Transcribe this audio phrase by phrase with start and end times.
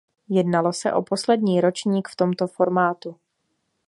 [0.29, 3.15] Jednalo se o poslední ročník v tomto formátu.